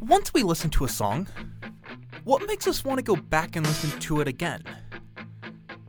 Once 0.00 0.32
we 0.32 0.42
listen 0.42 0.70
to 0.70 0.84
a 0.84 0.88
song, 0.88 1.26
what 2.24 2.46
makes 2.46 2.66
us 2.66 2.84
want 2.84 2.98
to 2.98 3.02
go 3.02 3.14
back 3.16 3.54
and 3.54 3.66
listen 3.66 3.98
to 4.00 4.20
it 4.20 4.28
again? 4.28 4.62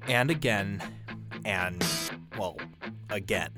And 0.07 0.29
again, 0.29 0.81
and, 1.45 1.83
well, 2.37 2.57
again. 3.09 3.51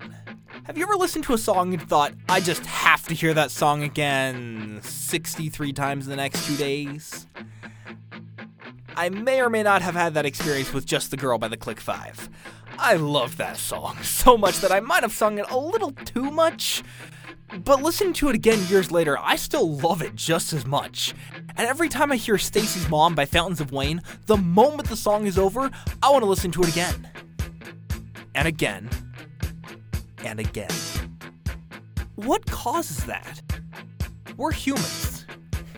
Have 0.65 0.77
you 0.77 0.83
ever 0.83 0.95
listened 0.95 1.25
to 1.25 1.33
a 1.33 1.37
song 1.37 1.73
and 1.73 1.81
thought, 1.81 2.13
I 2.29 2.39
just 2.39 2.65
have 2.65 3.05
to 3.07 3.15
hear 3.15 3.33
that 3.33 3.51
song 3.51 3.83
again 3.83 4.79
63 4.83 5.73
times 5.73 6.05
in 6.05 6.11
the 6.11 6.15
next 6.15 6.45
two 6.45 6.55
days? 6.55 7.27
I 8.95 9.09
may 9.09 9.41
or 9.41 9.49
may 9.49 9.63
not 9.63 9.81
have 9.81 9.95
had 9.95 10.13
that 10.13 10.25
experience 10.25 10.71
with 10.71 10.85
Just 10.85 11.09
the 11.09 11.17
Girl 11.17 11.37
by 11.39 11.47
the 11.47 11.57
Click 11.57 11.79
5. 11.79 12.29
I 12.77 12.95
love 12.95 13.37
that 13.37 13.57
song 13.57 13.97
so 14.03 14.37
much 14.37 14.59
that 14.59 14.71
I 14.71 14.79
might 14.79 15.03
have 15.03 15.13
sung 15.13 15.39
it 15.39 15.49
a 15.49 15.57
little 15.57 15.91
too 15.91 16.29
much, 16.29 16.83
but 17.59 17.81
listening 17.83 18.13
to 18.13 18.29
it 18.29 18.35
again 18.35 18.59
years 18.67 18.91
later, 18.91 19.17
I 19.19 19.35
still 19.35 19.77
love 19.77 20.01
it 20.01 20.15
just 20.15 20.53
as 20.53 20.65
much. 20.65 21.13
And 21.55 21.67
every 21.67 21.87
time 21.87 22.11
I 22.11 22.15
hear 22.15 22.37
Stacy's 22.37 22.89
Mom 22.89 23.13
by 23.13 23.25
Fountains 23.25 23.61
of 23.61 23.71
Wayne, 23.71 24.01
the 24.25 24.37
moment 24.37 24.89
the 24.89 24.95
song 24.95 25.27
is 25.27 25.37
over, 25.37 25.69
I 26.01 26.09
want 26.09 26.23
to 26.23 26.29
listen 26.29 26.51
to 26.51 26.63
it 26.63 26.69
again. 26.69 27.09
And 28.33 28.47
again. 28.47 28.89
And 30.23 30.39
again. 30.39 30.71
What 32.15 32.45
causes 32.47 33.03
that? 33.05 33.41
We're 34.35 34.51
humans. 34.51 35.25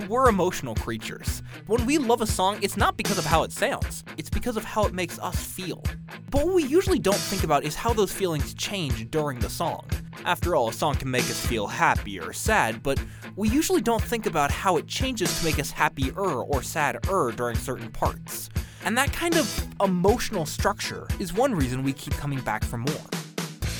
We're 0.08 0.30
emotional 0.30 0.76
creatures. 0.76 1.42
When 1.68 1.86
we 1.86 1.98
love 1.98 2.22
a 2.22 2.28
song, 2.28 2.60
it's 2.62 2.78
not 2.78 2.96
because 2.96 3.18
of 3.18 3.26
how 3.26 3.44
it 3.44 3.52
sounds, 3.52 4.04
it's 4.18 4.30
because 4.30 4.56
of 4.56 4.64
how 4.64 4.86
it 4.86 4.94
makes 4.94 5.18
us 5.20 5.36
feel. 5.36 5.84
But 6.30 6.46
what 6.46 6.56
we 6.56 6.64
usually 6.64 7.00
don't 7.00 7.16
think 7.16 7.44
about 7.44 7.64
is 7.64 7.76
how 7.76 7.94
those 7.94 8.12
feelings 8.12 8.54
change 8.54 9.10
during 9.10 9.40
the 9.40 9.50
song. 9.50 9.86
After 10.24 10.56
all, 10.56 10.70
a 10.70 10.74
song 10.74 10.96
can 10.96 11.12
make 11.12 11.26
us 11.26 11.46
feel 11.46 11.68
happy 11.68 12.20
or 12.20 12.34
sad, 12.34 12.82
but 12.82 13.04
we 13.36 13.50
usually 13.50 13.82
don't 13.82 14.02
think 14.02 14.26
about 14.26 14.50
how 14.50 14.78
it 14.78 14.88
changes 14.88 15.38
to 15.38 15.46
make 15.46 15.60
us 15.60 15.72
happier 15.72 16.20
or 16.20 16.64
sadder 16.64 17.34
during 17.36 17.58
certain 17.58 17.92
parts. 17.92 18.50
And 18.86 18.98
that 18.98 19.12
kind 19.12 19.36
of 19.36 19.68
emotional 19.84 20.46
structure 20.46 21.08
is 21.20 21.34
one 21.34 21.54
reason 21.54 21.84
we 21.84 21.94
keep 21.94 22.14
coming 22.14 22.40
back 22.42 22.64
for 22.64 22.78
more. 22.78 23.06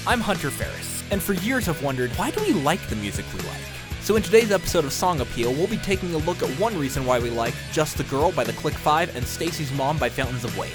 I'm 0.08 0.20
Hunter 0.20 0.52
Ferris, 0.52 1.04
and 1.12 1.22
for 1.22 1.34
years 1.34 1.68
I've 1.68 1.82
wondered 1.82 2.12
why 2.12 2.32
do 2.32 2.44
we 2.44 2.54
like 2.54 2.86
the 2.90 2.96
music 2.96 3.26
we 3.34 3.40
like? 3.42 3.62
So 4.02 4.16
in 4.16 4.22
today's 4.22 4.52
episode 4.52 4.86
of 4.86 4.94
Song 4.94 5.22
Appeal, 5.22 5.52
we'll 5.54 5.66
be 5.66 5.78
taking 5.78 6.14
a 6.14 6.20
look 6.20 6.44
at 6.44 6.50
one 6.60 6.78
reason 6.78 7.06
why 7.08 7.18
we 7.18 7.32
like 7.32 7.56
Just 7.72 7.98
the 7.98 8.04
Girl 8.04 8.32
by 8.32 8.44
the 8.44 8.54
Click 8.54 8.76
5 8.76 9.16
and 9.16 9.26
Stacy's 9.26 9.72
Mom 9.72 9.98
by 9.98 10.10
Fountains 10.10 10.44
of 10.44 10.56
Wayne. 10.58 10.72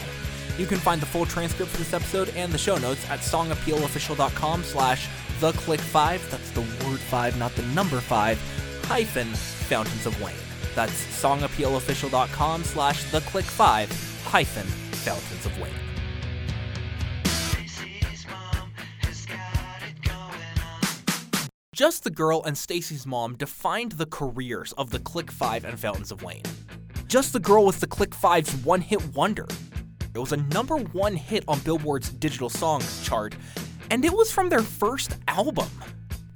You 0.59 0.67
can 0.67 0.79
find 0.79 1.01
the 1.01 1.07
full 1.07 1.27
transcript 1.27 1.71
for 1.71 1.79
this 1.79 1.93
episode 1.93 2.31
and 2.37 2.53
the 2.53 2.59
show 2.59 2.77
notes 2.79 3.09
at 3.11 3.21
songappealofficial.com 3.21 4.63
slash 4.65 5.09
the 5.41 5.53
click 5.53 5.81
5, 5.81 6.31
that's 6.31 6.51
the 6.51 6.61
word 6.61 7.01
5, 7.01 7.39
not 7.39 7.55
the 7.57 7.63
number 7.75 8.01
5, 8.01 8.85
hyphen 8.85 9.29
Fountains 9.29 10.05
of 10.05 10.21
Wayne. 10.23 10.35
That's 10.75 11.05
songappealofficial.com 11.23 12.65
slash 12.65 13.11
the 13.11 13.21
click 13.23 13.47
5, 13.47 14.23
hyphen 14.25 14.67
Fountains 14.67 15.47
of 15.47 15.59
Wayne. 15.59 15.73
Just 21.81 22.05
the 22.05 22.11
Girl 22.11 22.43
and 22.45 22.59
Stacy's 22.59 23.07
Mom 23.07 23.37
defined 23.37 23.93
the 23.93 24.05
careers 24.05 24.73
of 24.73 24.91
the 24.91 24.99
Click 24.99 25.31
5 25.31 25.65
and 25.65 25.81
Fountains 25.81 26.13
of 26.13 26.23
Wayne. 26.23 26.43
Just 27.07 27.33
the 27.33 27.41
Girl 27.41 27.65
was 27.65 27.79
the 27.79 27.87
Click 27.87 28.11
5's 28.11 28.55
one 28.67 28.83
hit 28.83 29.03
wonder. 29.15 29.49
It 30.15 30.19
was 30.19 30.33
a 30.33 30.39
number 30.39 30.77
one 30.77 31.15
hit 31.15 31.45
on 31.47 31.61
Billboard's 31.61 32.11
digital 32.11 32.51
songs 32.51 33.05
chart 33.05 33.35
and 33.91 34.05
it 34.05 34.13
was 34.13 34.31
from 34.31 34.49
their 34.49 34.63
first 34.63 35.17
album. 35.29 35.69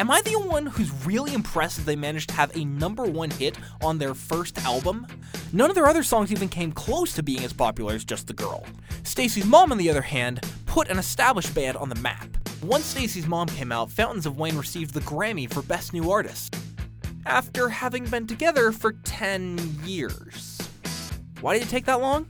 Am 0.00 0.10
I 0.10 0.20
the 0.22 0.34
only 0.34 0.48
one 0.48 0.66
who's 0.66 0.90
really 1.06 1.34
impressed 1.34 1.76
that 1.76 1.86
they 1.86 1.94
managed 1.94 2.30
to 2.30 2.34
have 2.34 2.56
a 2.56 2.64
number 2.64 3.04
one 3.04 3.30
hit 3.30 3.56
on 3.80 3.98
their 3.98 4.12
first 4.12 4.58
album? 4.64 5.06
None 5.52 5.70
of 5.70 5.76
their 5.76 5.86
other 5.86 6.02
songs 6.02 6.32
even 6.32 6.48
came 6.48 6.72
close 6.72 7.12
to 7.14 7.22
being 7.22 7.44
as 7.44 7.52
popular 7.52 7.94
as 7.94 8.04
Just 8.04 8.26
the 8.26 8.32
Girl. 8.32 8.66
Stacy's 9.04 9.46
Mom, 9.46 9.70
on 9.70 9.78
the 9.78 9.88
other 9.88 10.02
hand, 10.02 10.40
put 10.66 10.88
an 10.88 10.98
established 10.98 11.54
band 11.54 11.76
on 11.76 11.88
the 11.88 11.94
map. 11.96 12.26
Once 12.62 12.84
Stacy's 12.84 13.28
Mom 13.28 13.46
came 13.46 13.70
out, 13.70 13.90
Fountains 13.90 14.26
of 14.26 14.36
Wayne 14.36 14.56
received 14.56 14.94
the 14.94 15.00
Grammy 15.00 15.52
for 15.52 15.62
Best 15.62 15.92
New 15.92 16.10
Artist. 16.10 16.56
After 17.26 17.68
having 17.68 18.04
been 18.04 18.26
together 18.26 18.72
for 18.72 18.94
10 19.04 19.78
years. 19.84 20.60
Why 21.40 21.54
did 21.54 21.62
it 21.66 21.68
take 21.68 21.84
that 21.84 22.00
long? 22.00 22.26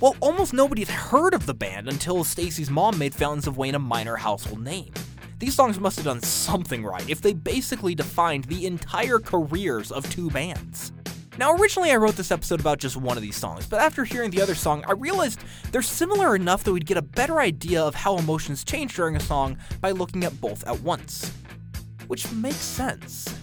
Well, 0.00 0.14
almost 0.20 0.52
nobody 0.52 0.84
had 0.84 0.94
heard 0.94 1.34
of 1.34 1.46
the 1.46 1.54
band 1.54 1.88
until 1.88 2.22
Stacy's 2.22 2.70
mom 2.70 2.98
made 2.98 3.12
Fountains 3.12 3.48
of 3.48 3.58
Wayne 3.58 3.74
a 3.74 3.80
minor 3.80 4.14
household 4.14 4.62
name. 4.62 4.92
These 5.40 5.56
songs 5.56 5.80
must 5.80 5.96
have 5.96 6.04
done 6.04 6.22
something 6.22 6.84
right 6.84 7.08
if 7.10 7.20
they 7.20 7.32
basically 7.32 7.96
defined 7.96 8.44
the 8.44 8.66
entire 8.66 9.18
careers 9.18 9.90
of 9.90 10.08
two 10.08 10.30
bands. 10.30 10.92
Now, 11.36 11.52
originally 11.52 11.90
I 11.90 11.96
wrote 11.96 12.14
this 12.14 12.30
episode 12.30 12.60
about 12.60 12.78
just 12.78 12.96
one 12.96 13.16
of 13.16 13.24
these 13.24 13.36
songs, 13.36 13.66
but 13.66 13.80
after 13.80 14.04
hearing 14.04 14.30
the 14.30 14.40
other 14.40 14.54
song, 14.54 14.84
I 14.86 14.92
realized 14.92 15.40
they're 15.72 15.82
similar 15.82 16.36
enough 16.36 16.62
that 16.62 16.72
we'd 16.72 16.86
get 16.86 16.96
a 16.96 17.02
better 17.02 17.40
idea 17.40 17.82
of 17.82 17.96
how 17.96 18.18
emotions 18.18 18.62
change 18.62 18.94
during 18.94 19.16
a 19.16 19.20
song 19.20 19.58
by 19.80 19.90
looking 19.90 20.22
at 20.22 20.40
both 20.40 20.66
at 20.68 20.80
once. 20.80 21.32
Which 22.06 22.30
makes 22.32 22.56
sense. 22.56 23.37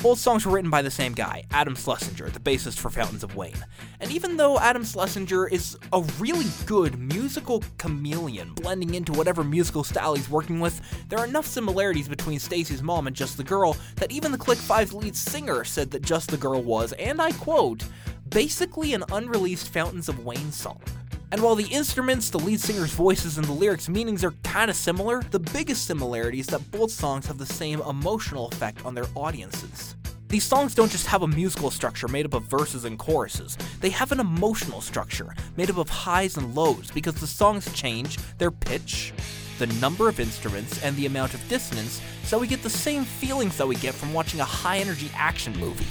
Both 0.00 0.20
songs 0.20 0.46
were 0.46 0.52
written 0.52 0.70
by 0.70 0.82
the 0.82 0.92
same 0.92 1.12
guy, 1.12 1.42
Adam 1.50 1.74
Schlesinger, 1.74 2.30
the 2.30 2.38
bassist 2.38 2.78
for 2.78 2.88
Fountains 2.88 3.24
of 3.24 3.34
Wayne. 3.34 3.64
And 3.98 4.12
even 4.12 4.36
though 4.36 4.56
Adam 4.56 4.84
Schlesinger 4.84 5.48
is 5.48 5.76
a 5.92 6.02
really 6.20 6.46
good 6.66 6.96
musical 6.96 7.64
chameleon, 7.78 8.54
blending 8.54 8.94
into 8.94 9.12
whatever 9.12 9.42
musical 9.42 9.82
style 9.82 10.14
he's 10.14 10.30
working 10.30 10.60
with, 10.60 10.80
there 11.08 11.18
are 11.18 11.26
enough 11.26 11.46
similarities 11.46 12.08
between 12.08 12.38
Stacy's 12.38 12.80
mom 12.80 13.08
and 13.08 13.16
Just 13.16 13.38
the 13.38 13.42
Girl 13.42 13.76
that 13.96 14.12
even 14.12 14.30
the 14.30 14.38
Click 14.38 14.58
5's 14.58 14.94
lead 14.94 15.16
singer 15.16 15.64
said 15.64 15.90
that 15.90 16.02
Just 16.02 16.30
the 16.30 16.36
Girl 16.36 16.62
was, 16.62 16.92
and 16.92 17.20
I 17.20 17.32
quote, 17.32 17.82
basically 18.28 18.94
an 18.94 19.02
unreleased 19.10 19.72
Fountains 19.72 20.08
of 20.08 20.24
Wayne 20.24 20.52
song. 20.52 20.80
And 21.30 21.42
while 21.42 21.54
the 21.54 21.66
instruments, 21.66 22.30
the 22.30 22.38
lead 22.38 22.58
singer's 22.58 22.92
voices, 22.92 23.36
and 23.36 23.46
the 23.46 23.52
lyrics' 23.52 23.88
meanings 23.88 24.24
are 24.24 24.32
kinda 24.42 24.72
similar, 24.72 25.22
the 25.30 25.38
biggest 25.38 25.84
similarity 25.84 26.40
is 26.40 26.46
that 26.46 26.70
both 26.70 26.90
songs 26.90 27.26
have 27.26 27.36
the 27.36 27.44
same 27.44 27.82
emotional 27.82 28.48
effect 28.48 28.84
on 28.86 28.94
their 28.94 29.04
audiences. 29.14 29.94
These 30.28 30.44
songs 30.44 30.74
don't 30.74 30.90
just 30.90 31.06
have 31.06 31.22
a 31.22 31.28
musical 31.28 31.70
structure 31.70 32.08
made 32.08 32.24
up 32.24 32.34
of 32.34 32.44
verses 32.44 32.84
and 32.84 32.98
choruses, 32.98 33.58
they 33.80 33.90
have 33.90 34.10
an 34.10 34.20
emotional 34.20 34.80
structure 34.80 35.34
made 35.56 35.68
up 35.70 35.76
of 35.76 35.90
highs 35.90 36.38
and 36.38 36.54
lows 36.54 36.90
because 36.90 37.14
the 37.14 37.26
songs 37.26 37.70
change 37.74 38.18
their 38.38 38.50
pitch, 38.50 39.12
the 39.58 39.66
number 39.66 40.08
of 40.08 40.20
instruments, 40.20 40.82
and 40.82 40.96
the 40.96 41.06
amount 41.06 41.34
of 41.34 41.46
dissonance, 41.48 42.00
so 42.24 42.38
we 42.38 42.46
get 42.46 42.62
the 42.62 42.70
same 42.70 43.04
feelings 43.04 43.56
that 43.58 43.68
we 43.68 43.76
get 43.76 43.94
from 43.94 44.14
watching 44.14 44.40
a 44.40 44.44
high 44.44 44.78
energy 44.78 45.10
action 45.14 45.58
movie. 45.58 45.86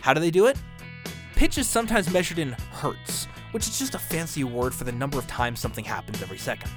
How 0.00 0.14
do 0.14 0.20
they 0.20 0.30
do 0.30 0.46
it? 0.46 0.56
Pitch 1.34 1.58
is 1.58 1.68
sometimes 1.68 2.10
measured 2.10 2.38
in 2.38 2.52
hertz, 2.72 3.26
which 3.52 3.68
is 3.68 3.78
just 3.78 3.94
a 3.94 3.98
fancy 3.98 4.44
word 4.44 4.74
for 4.74 4.84
the 4.84 4.92
number 4.92 5.18
of 5.18 5.26
times 5.26 5.60
something 5.60 5.84
happens 5.84 6.22
every 6.22 6.38
second. 6.38 6.70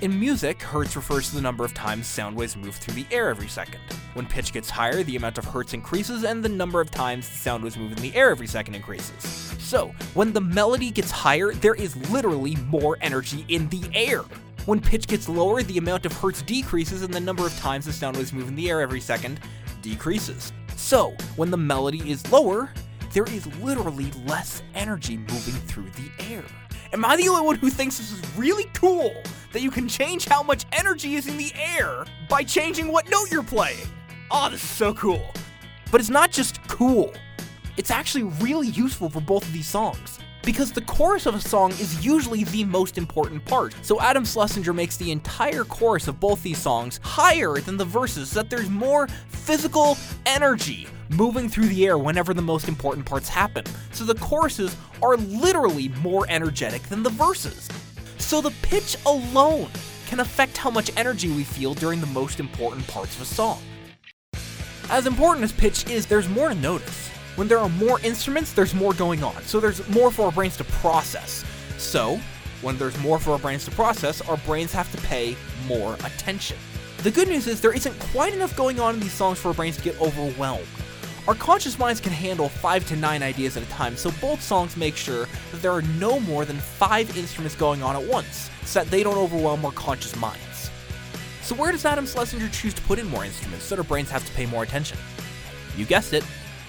In 0.00 0.18
music, 0.18 0.62
hertz 0.62 0.94
refers 0.94 1.28
to 1.28 1.34
the 1.34 1.42
number 1.42 1.64
of 1.64 1.74
times 1.74 2.06
sound 2.06 2.36
waves 2.36 2.56
move 2.56 2.76
through 2.76 2.94
the 2.94 3.06
air 3.10 3.28
every 3.30 3.48
second. 3.48 3.80
When 4.14 4.26
pitch 4.26 4.52
gets 4.52 4.70
higher, 4.70 5.02
the 5.02 5.16
amount 5.16 5.38
of 5.38 5.44
hertz 5.44 5.74
increases 5.74 6.22
and 6.22 6.44
the 6.44 6.48
number 6.48 6.80
of 6.80 6.90
times 6.90 7.28
the 7.28 7.36
sound 7.36 7.64
waves 7.64 7.76
move 7.76 7.92
in 7.92 7.98
the 7.98 8.14
air 8.14 8.30
every 8.30 8.46
second 8.46 8.76
increases. 8.76 9.24
So, 9.58 9.92
when 10.14 10.32
the 10.32 10.40
melody 10.40 10.90
gets 10.90 11.10
higher, 11.10 11.52
there 11.52 11.74
is 11.74 11.96
literally 12.10 12.56
more 12.68 12.96
energy 13.00 13.44
in 13.48 13.68
the 13.70 13.82
air. 13.92 14.22
When 14.66 14.80
pitch 14.80 15.08
gets 15.08 15.28
lower, 15.28 15.62
the 15.62 15.78
amount 15.78 16.06
of 16.06 16.12
hertz 16.12 16.42
decreases 16.42 17.02
and 17.02 17.12
the 17.12 17.18
number 17.18 17.44
of 17.44 17.56
times 17.58 17.86
the 17.86 17.92
sound 17.92 18.16
waves 18.16 18.32
move 18.32 18.48
in 18.48 18.54
the 18.54 18.70
air 18.70 18.80
every 18.80 19.00
second 19.00 19.40
decreases. 19.82 20.52
So, 20.76 21.16
when 21.36 21.50
the 21.50 21.56
melody 21.56 22.08
is 22.08 22.30
lower, 22.30 22.70
there 23.12 23.24
is 23.24 23.46
literally 23.58 24.10
less 24.26 24.62
energy 24.74 25.16
moving 25.16 25.54
through 25.54 25.88
the 25.90 26.10
air. 26.30 26.44
Am 26.92 27.04
I 27.04 27.16
the 27.16 27.28
only 27.28 27.42
one 27.42 27.56
who 27.56 27.70
thinks 27.70 27.98
this 27.98 28.12
is 28.12 28.36
really 28.36 28.64
cool 28.74 29.14
that 29.52 29.62
you 29.62 29.70
can 29.70 29.88
change 29.88 30.26
how 30.26 30.42
much 30.42 30.66
energy 30.72 31.14
is 31.14 31.26
in 31.26 31.36
the 31.36 31.52
air 31.54 32.04
by 32.28 32.42
changing 32.42 32.88
what 32.88 33.10
note 33.10 33.30
you're 33.30 33.42
playing? 33.42 33.86
Oh, 34.30 34.48
this 34.50 34.62
is 34.62 34.68
so 34.68 34.92
cool. 34.94 35.22
But 35.90 36.00
it's 36.00 36.10
not 36.10 36.30
just 36.30 36.66
cool, 36.68 37.12
it's 37.76 37.90
actually 37.90 38.24
really 38.24 38.68
useful 38.68 39.08
for 39.08 39.20
both 39.20 39.42
of 39.42 39.52
these 39.52 39.68
songs. 39.68 40.18
Because 40.42 40.72
the 40.72 40.82
chorus 40.82 41.26
of 41.26 41.34
a 41.34 41.40
song 41.40 41.72
is 41.72 42.04
usually 42.04 42.44
the 42.44 42.64
most 42.64 42.96
important 42.96 43.44
part. 43.44 43.74
So 43.82 44.00
Adam 44.00 44.24
Schlesinger 44.24 44.72
makes 44.72 44.96
the 44.96 45.10
entire 45.10 45.64
chorus 45.64 46.08
of 46.08 46.20
both 46.20 46.42
these 46.42 46.58
songs 46.58 47.00
higher 47.02 47.58
than 47.58 47.76
the 47.76 47.84
verses 47.84 48.30
so 48.30 48.42
that 48.42 48.50
there's 48.50 48.70
more 48.70 49.08
physical 49.28 49.98
energy 50.24 50.86
moving 51.10 51.48
through 51.48 51.66
the 51.66 51.86
air 51.86 51.98
whenever 51.98 52.34
the 52.34 52.42
most 52.42 52.68
important 52.68 53.06
parts 53.06 53.28
happen. 53.28 53.64
So 53.92 54.04
the 54.04 54.14
choruses 54.14 54.76
are 55.02 55.16
literally 55.16 55.88
more 56.02 56.26
energetic 56.28 56.82
than 56.84 57.02
the 57.02 57.10
verses. 57.10 57.68
So 58.18 58.40
the 58.40 58.52
pitch 58.62 58.96
alone 59.06 59.70
can 60.06 60.20
affect 60.20 60.56
how 60.56 60.70
much 60.70 60.90
energy 60.96 61.28
we 61.28 61.44
feel 61.44 61.74
during 61.74 62.00
the 62.00 62.06
most 62.06 62.40
important 62.40 62.86
parts 62.86 63.16
of 63.16 63.22
a 63.22 63.26
song. 63.26 63.62
As 64.90 65.06
important 65.06 65.44
as 65.44 65.52
pitch 65.52 65.88
is, 65.90 66.06
there's 66.06 66.28
more 66.28 66.48
to 66.48 66.54
notice. 66.54 67.08
When 67.36 67.46
there 67.46 67.58
are 67.58 67.68
more 67.68 68.00
instruments, 68.00 68.52
there's 68.52 68.74
more 68.74 68.94
going 68.94 69.22
on, 69.22 69.42
so 69.42 69.60
there's 69.60 69.86
more 69.88 70.10
for 70.10 70.22
our 70.22 70.32
brains 70.32 70.56
to 70.56 70.64
process. 70.64 71.44
So, 71.76 72.18
when 72.62 72.76
there's 72.78 72.98
more 73.00 73.18
for 73.18 73.32
our 73.32 73.38
brains 73.38 73.64
to 73.66 73.70
process, 73.70 74.20
our 74.22 74.38
brains 74.38 74.72
have 74.72 74.90
to 74.92 74.98
pay 75.06 75.36
more 75.66 75.94
attention. 76.04 76.56
The 77.04 77.10
good 77.10 77.28
news 77.28 77.46
is 77.46 77.60
there 77.60 77.72
isn't 77.72 77.96
quite 78.12 78.34
enough 78.34 78.56
going 78.56 78.80
on 78.80 78.94
in 78.94 79.00
these 79.00 79.12
songs 79.12 79.38
for 79.38 79.48
our 79.48 79.54
brains 79.54 79.76
to 79.76 79.82
get 79.82 80.00
overwhelmed. 80.00 80.66
Our 81.28 81.34
conscious 81.34 81.78
minds 81.78 82.00
can 82.00 82.12
handle 82.12 82.48
5 82.48 82.88
to 82.88 82.96
9 82.96 83.22
ideas 83.22 83.58
at 83.58 83.62
a 83.62 83.66
time, 83.66 83.98
so 83.98 84.10
both 84.12 84.40
songs 84.40 84.78
make 84.78 84.96
sure 84.96 85.28
that 85.52 85.60
there 85.60 85.72
are 85.72 85.82
no 85.82 86.18
more 86.20 86.46
than 86.46 86.56
5 86.56 87.18
instruments 87.18 87.54
going 87.54 87.82
on 87.82 87.94
at 87.94 88.02
once, 88.02 88.48
so 88.64 88.78
that 88.78 88.90
they 88.90 89.02
don't 89.02 89.18
overwhelm 89.18 89.62
our 89.62 89.72
conscious 89.72 90.16
minds. 90.16 90.70
So 91.42 91.54
where 91.54 91.70
does 91.70 91.84
Adam 91.84 92.06
Schlesinger 92.06 92.48
choose 92.48 92.72
to 92.72 92.80
put 92.80 92.98
in 92.98 93.06
more 93.08 93.26
instruments 93.26 93.66
so 93.66 93.76
that 93.76 93.82
our 93.82 93.86
brains 93.86 94.08
have 94.08 94.24
to 94.24 94.32
pay 94.32 94.46
more 94.46 94.62
attention? 94.62 94.96
You 95.76 95.84
guessed 95.84 96.14
it, 96.14 96.24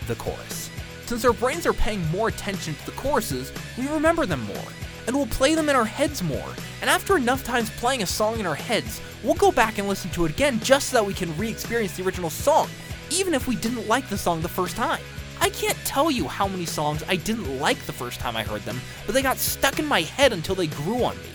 the 0.08 0.16
chorus. 0.16 0.70
Since 1.06 1.24
our 1.24 1.32
brains 1.32 1.66
are 1.66 1.72
paying 1.72 2.06
more 2.12 2.28
attention 2.28 2.76
to 2.76 2.86
the 2.86 2.98
choruses, 2.98 3.54
we 3.78 3.88
remember 3.88 4.26
them 4.26 4.44
more, 4.44 4.72
and 5.08 5.16
we'll 5.16 5.28
play 5.28 5.56
them 5.56 5.70
in 5.70 5.78
our 5.78 5.86
heads 5.86 6.22
more. 6.22 6.54
And 6.82 6.90
after 6.90 7.16
enough 7.16 7.46
times 7.46 7.70
playing 7.70 8.04
a 8.04 8.06
song 8.06 8.42
in 8.42 8.46
our 8.46 8.56
heads, 8.56 9.00
we'll 9.24 9.36
go 9.36 9.54
back 9.54 9.78
and 9.78 9.88
listen 9.88 10.12
to 10.12 10.26
it 10.26 10.32
again 10.32 10.60
just 10.60 10.90
so 10.90 10.98
that 10.98 11.06
we 11.06 11.14
can 11.14 11.36
re 11.38 11.48
experience 11.48 11.96
the 11.96 12.04
original 12.04 12.30
song, 12.30 12.68
even 13.12 13.34
if 13.34 13.48
we 13.48 13.56
didn't 13.56 13.88
like 13.88 14.08
the 14.10 14.18
song 14.18 14.42
the 14.42 14.48
first 14.48 14.76
time. 14.76 15.02
I 15.42 15.50
can't 15.50 15.78
tell 15.86 16.12
you 16.12 16.28
how 16.28 16.48
many 16.48 16.66
songs 16.66 17.04
I 17.08 17.16
didn't 17.16 17.60
like 17.60 17.80
the 17.86 17.94
first 17.94 18.20
time 18.20 18.36
I 18.36 18.44
heard 18.44 18.62
them, 18.62 18.80
but 19.06 19.14
they 19.14 19.22
got 19.22 19.38
stuck 19.38 19.80
in 19.80 19.86
my 19.86 20.02
head 20.02 20.34
until 20.34 20.56
they 20.56 20.68
grew 20.68 21.04
on 21.04 21.18
me. 21.18 21.30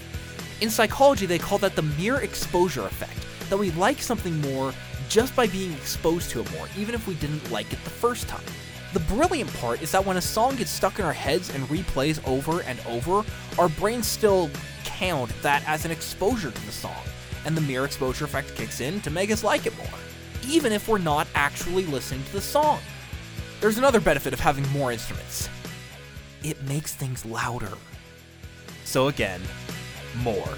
In 0.61 0.71
psychology, 0.71 1.27
they 1.27 1.39
call 1.39 1.59
that 1.59 1.75
the 1.75 1.83
mere 1.83 2.17
exposure 2.17 2.85
effect, 2.85 3.51
that 3.51 3.57
we 3.57 3.71
like 3.73 4.01
something 4.01 4.41
more 4.41 4.73
just 5.09 5.35
by 5.35 5.47
being 5.47 5.73
exposed 5.73 6.31
to 6.31 6.41
it 6.41 6.53
more, 6.53 6.69
even 6.77 6.95
if 6.95 7.07
we 7.07 7.15
didn't 7.15 7.51
like 7.51 7.73
it 7.73 7.83
the 7.85 7.91
first 7.91 8.29
time. 8.29 8.45
The 8.93 9.01
brilliant 9.01 9.53
part 9.55 9.83
is 9.83 9.91
that 9.93 10.05
when 10.05 10.19
a 10.19 10.23
song 10.23 10.57
gets 10.57 10.71
stuck 10.71 10.99
in 10.99 11.05
our 11.05 11.13
heads 11.13 11.53
and 11.55 11.65
replays 11.65 12.25
over 12.29 12.63
and 12.63 12.79
over, 12.87 13.25
our 13.59 13.69
brains 13.69 14.07
still 14.07 14.51
count 14.85 15.31
that 15.43 15.67
as 15.67 15.85
an 15.85 15.91
exposure 15.91 16.51
to 16.51 16.67
the 16.67 16.73
song, 16.73 17.03
and 17.45 17.57
the 17.57 17.61
mere 17.61 17.85
exposure 17.85 18.25
effect 18.25 18.55
kicks 18.55 18.81
in 18.81 19.01
to 19.01 19.11
make 19.11 19.31
us 19.31 19.43
like 19.43 19.67
it 19.67 19.77
more, 19.77 19.87
even 20.49 20.73
if 20.73 20.89
we're 20.89 20.99
not 20.99 21.27
actually 21.35 21.87
listening 21.87 22.25
to 22.25 22.33
the 22.33 22.41
song. 22.41 22.81
There's 23.61 23.79
another 23.79 24.01
benefit 24.01 24.33
of 24.33 24.41
having 24.41 24.69
more 24.71 24.93
instruments 24.93 25.49
it 26.45 26.63
makes 26.65 26.95
things 26.95 27.25
louder. 27.25 27.73
So, 28.85 29.09
again, 29.09 29.41
more 30.19 30.49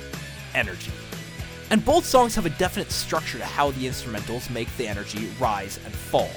energy. 0.55 0.93
And 1.71 1.85
both 1.85 2.05
songs 2.05 2.35
have 2.35 2.47
a 2.47 2.51
definite 2.51 2.91
structure 2.91 3.39
to 3.39 3.45
how 3.45 3.71
the 3.71 3.87
instrumentals 3.87 4.51
make 4.51 4.75
the 4.77 4.87
energy 4.87 5.31
rise 5.39 5.79
and 5.85 5.95
fall. 5.95 6.31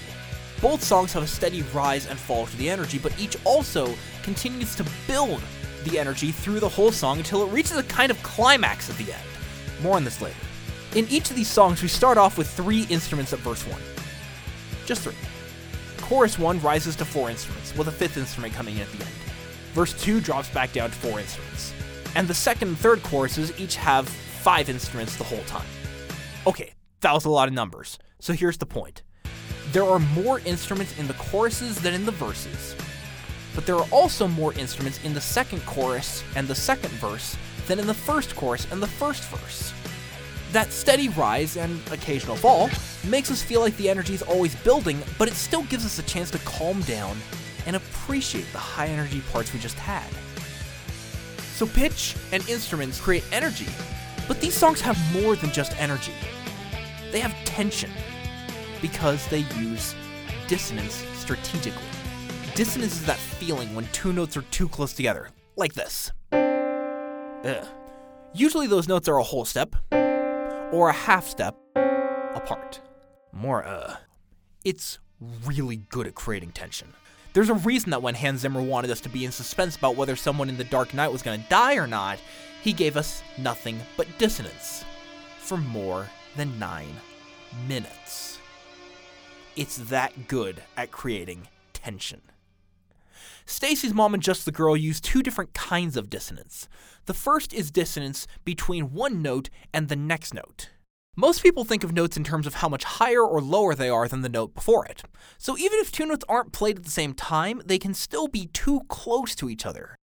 Both 0.62 0.84
songs 0.84 1.14
have 1.14 1.24
a 1.24 1.28
steady 1.28 1.64
rise 1.74 2.08
and 2.08 2.18
fall 2.18 2.46
to 2.46 2.58
the 2.58 2.70
energy, 2.70 3.00
but 3.00 3.18
each 3.20 3.38
also 3.44 3.94
continues 4.24 4.76
to 4.76 4.86
build 5.08 5.42
the 5.86 5.98
energy 5.98 6.32
through 6.32 6.60
the 6.60 6.70
whole 6.70 6.92
song 6.92 7.18
until 7.18 7.44
it 7.44 7.52
reaches 7.52 7.78
a 7.78 7.84
kind 7.84 8.12
of 8.12 8.22
climax 8.24 8.90
at 8.90 8.98
the 8.98 9.12
end. 9.12 9.24
More 9.82 9.96
on 9.96 10.04
this 10.04 10.22
later. 10.22 10.36
In 10.96 11.08
each 11.10 11.30
of 11.30 11.36
these 11.36 11.48
songs, 11.48 11.84
we 11.84 11.88
start 11.88 12.18
off 12.18 12.36
with 12.36 12.50
three 12.50 12.84
instruments 12.90 13.32
at 13.32 13.40
verse 13.40 13.62
1. 13.68 13.80
Just 14.88 15.04
three. 15.04 15.14
Chorus 16.02 16.40
1 16.40 16.60
rises 16.62 16.96
to 16.96 17.06
four 17.06 17.30
instruments, 17.30 17.76
with 17.78 17.88
a 17.88 17.92
fifth 17.92 18.18
instrument 18.18 18.56
coming 18.56 18.76
in 18.76 18.82
at 18.82 18.92
the 18.94 19.06
end. 19.06 19.14
Verse 19.74 19.94
2 20.02 20.20
drops 20.20 20.50
back 20.50 20.74
down 20.74 20.90
to 20.90 20.96
four 20.96 21.20
instruments. 21.20 21.74
And 22.16 22.28
the 22.28 22.34
second 22.34 22.70
and 22.70 22.78
third 22.78 23.04
choruses 23.04 23.58
each 23.60 23.76
have 23.76 24.10
five 24.10 24.68
instruments 24.68 25.16
the 25.16 25.24
whole 25.24 25.44
time. 25.44 25.68
Okay, 26.48 26.74
that 27.02 27.14
was 27.14 27.26
a 27.26 27.30
lot 27.30 27.48
of 27.48 27.54
numbers, 27.54 28.00
so 28.20 28.34
here's 28.34 28.58
the 28.58 28.66
point. 28.66 29.04
There 29.72 29.84
are 29.84 30.00
more 30.00 30.40
instruments 30.40 30.98
in 30.98 31.08
the 31.08 31.14
choruses 31.14 31.80
than 31.80 31.94
in 31.94 32.08
the 32.08 32.12
verses, 32.12 32.76
but 33.54 33.68
there 33.68 33.76
are 33.76 33.88
also 33.92 34.28
more 34.28 34.54
instruments 34.54 35.04
in 35.04 35.14
the 35.14 35.22
second 35.22 35.64
chorus 35.68 36.24
and 36.36 36.48
the 36.48 36.56
second 36.56 36.90
verse 36.94 37.38
than 37.68 37.78
in 37.78 37.86
the 37.86 37.94
first 37.94 38.36
chorus 38.36 38.66
and 38.72 38.82
the 38.82 38.88
first 38.88 39.24
verse. 39.26 39.72
That 40.52 40.72
steady 40.72 41.10
rise 41.10 41.58
and 41.58 41.80
occasional 41.92 42.36
fall 42.36 42.72
makes 43.08 43.30
us 43.30 43.44
feel 43.44 43.62
like 43.62 43.78
the 43.78 43.88
energy 43.88 44.16
is 44.16 44.24
always 44.24 44.56
building, 44.56 45.00
but 45.20 45.28
it 45.28 45.36
still 45.36 45.62
gives 45.64 45.86
us 45.86 46.00
a 46.00 46.04
chance 46.04 46.32
to 46.32 46.40
calm 46.40 46.82
down 46.82 47.18
and 47.68 47.76
appreciate 47.76 48.52
the 48.52 48.58
high 48.58 48.88
energy 48.88 49.22
parts 49.32 49.54
we 49.54 49.60
just 49.60 49.78
had. 49.78 50.10
So, 51.54 51.68
pitch 51.68 52.16
and 52.32 52.48
instruments 52.50 53.00
create 53.00 53.24
energy, 53.32 53.68
but 54.28 54.42
these 54.42 54.56
songs 54.56 54.82
have 54.82 54.98
more 55.22 55.36
than 55.36 55.52
just 55.52 55.80
energy. 55.80 56.14
They 57.12 57.20
have 57.20 57.36
tension 57.46 57.92
because 58.82 59.28
they 59.28 59.46
use 59.58 59.94
dissonance 60.48 61.04
strategically. 61.14 61.84
Dissonance 62.56 62.94
is 62.94 63.06
that 63.06 63.18
feeling 63.18 63.76
when 63.76 63.88
two 63.92 64.14
notes 64.14 64.36
are 64.36 64.42
too 64.44 64.68
close 64.68 64.94
together, 64.94 65.30
like 65.58 65.74
this. 65.74 66.12
Ugh. 66.32 67.68
Usually 68.34 68.68
those 68.68 68.88
notes 68.88 69.08
are 69.08 69.18
a 69.18 69.24
whole 69.24 69.46
step 69.46 69.76
or 70.72 70.90
a 70.90 70.94
half 70.94 71.28
step 71.28 71.56
apart. 71.76 72.82
More, 73.32 73.66
uh. 73.66 73.98
It's 74.66 75.00
really 75.46 75.78
good 75.78 76.08
at 76.08 76.16
creating 76.16 76.52
tension. 76.52 76.94
There's 77.34 77.50
a 77.50 77.54
reason 77.54 77.92
that 77.92 78.02
when 78.02 78.16
Hans 78.16 78.42
Zimmer 78.42 78.62
wanted 78.62 78.92
us 78.92 79.02
to 79.02 79.10
be 79.10 79.24
in 79.24 79.32
suspense 79.32 79.76
about 79.76 79.96
whether 79.96 80.16
someone 80.16 80.50
in 80.50 80.58
The 80.58 80.64
Dark 80.64 80.94
Knight 80.94 81.12
was 81.12 81.22
going 81.22 81.42
to 81.42 81.50
die 81.50 81.76
or 81.76 81.88
not, 81.88 82.20
he 82.64 82.74
gave 82.74 82.98
us 82.98 83.24
nothing 83.38 83.80
but 83.96 84.08
dissonance 84.18 84.84
for 85.40 85.58
more 85.58 86.08
than 86.36 86.60
nine 86.60 86.96
minutes. 87.68 88.40
It's 89.56 89.78
that 89.78 90.28
good 90.28 90.62
at 90.78 90.92
creating 90.92 91.48
tension. 91.74 92.22
Stacy's 93.46 93.94
mom 93.94 94.14
and 94.14 94.24
Just 94.24 94.46
the 94.46 94.52
Girl 94.52 94.76
use 94.76 95.02
two 95.02 95.22
different 95.22 95.54
kinds 95.54 95.98
of 95.98 96.10
dissonance. 96.10 96.68
The 97.06 97.14
first 97.14 97.54
is 97.54 97.72
dissonance 97.72 98.28
between 98.46 98.94
one 98.94 99.22
note 99.22 99.50
and 99.74 99.88
the 99.88 99.96
next 99.96 100.34
note. 100.34 100.70
Most 101.16 101.44
people 101.44 101.66
think 101.66 101.84
of 101.84 101.92
notes 101.92 102.16
in 102.16 102.24
terms 102.24 102.48
of 102.48 102.56
how 102.56 102.70
much 102.70 102.84
higher 102.84 103.24
or 103.24 103.42
lower 103.42 103.76
they 103.76 103.90
are 103.90 104.08
than 104.08 104.22
the 104.22 104.30
note 104.30 104.54
before 104.54 104.86
it. 104.86 105.04
So 105.38 105.58
even 105.58 105.80
if 105.80 105.92
two 105.92 106.06
notes 106.06 106.24
aren't 106.30 106.54
played 106.54 106.78
at 106.78 106.86
the 106.86 106.92
same 106.92 107.14
time, 107.14 107.62
they 107.66 107.78
can 107.78 107.94
still 107.94 108.28
be 108.28 108.48
too 108.48 108.82
close 108.88 109.36
to 109.36 109.50
each 109.50 109.66
other. 109.66 109.98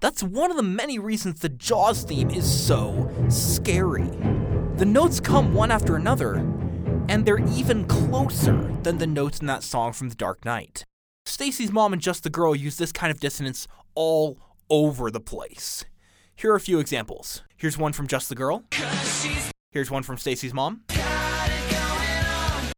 That's 0.00 0.22
one 0.22 0.50
of 0.50 0.56
the 0.56 0.62
many 0.62 0.98
reasons 0.98 1.40
the 1.40 1.48
Jaws 1.48 2.02
theme 2.02 2.30
is 2.30 2.48
so 2.48 3.10
scary. 3.28 4.10
The 4.76 4.84
notes 4.84 5.20
come 5.20 5.54
one 5.54 5.70
after 5.70 5.96
another, 5.96 6.34
and 7.08 7.24
they're 7.24 7.44
even 7.48 7.86
closer 7.86 8.76
than 8.82 8.98
the 8.98 9.06
notes 9.06 9.40
in 9.40 9.46
that 9.46 9.62
song 9.62 9.92
from 9.92 10.10
The 10.10 10.14
Dark 10.14 10.44
Knight. 10.44 10.84
Stacy's 11.28 11.70
mom 11.70 11.92
and 11.92 12.00
Just 12.00 12.22
the 12.22 12.30
Girl 12.30 12.56
use 12.56 12.76
this 12.76 12.90
kind 12.90 13.10
of 13.10 13.20
dissonance 13.20 13.68
all 13.94 14.38
over 14.70 15.10
the 15.10 15.20
place. 15.20 15.84
Here 16.34 16.52
are 16.52 16.56
a 16.56 16.60
few 16.60 16.78
examples. 16.78 17.42
Here's 17.56 17.76
one 17.76 17.92
from 17.92 18.06
Just 18.06 18.28
the 18.30 18.34
Girl. 18.34 18.64
Here's 19.70 19.90
one 19.90 20.02
from 20.02 20.16
Stacy's 20.16 20.54
mom. 20.54 20.84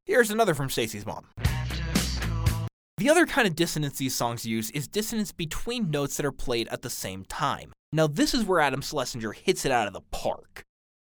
Here's 0.04 0.30
another 0.30 0.54
from 0.54 0.68
Stacy's 0.68 1.06
mom. 1.06 1.26
The 2.98 3.08
other 3.08 3.24
kind 3.24 3.46
of 3.46 3.54
dissonance 3.54 3.98
these 3.98 4.14
songs 4.14 4.44
use 4.44 4.70
is 4.72 4.88
dissonance 4.88 5.30
between 5.30 5.90
notes 5.90 6.16
that 6.16 6.26
are 6.26 6.32
played 6.32 6.66
at 6.68 6.82
the 6.82 6.90
same 6.90 7.24
time. 7.24 7.72
Now, 7.92 8.08
this 8.08 8.34
is 8.34 8.44
where 8.44 8.60
Adam 8.60 8.82
Schlesinger 8.82 9.32
hits 9.32 9.64
it 9.64 9.72
out 9.72 9.86
of 9.86 9.92
the 9.92 10.02
park. 10.10 10.64